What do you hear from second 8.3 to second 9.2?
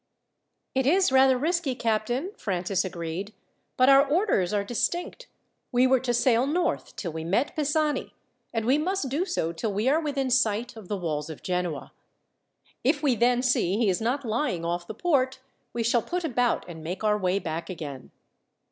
and we must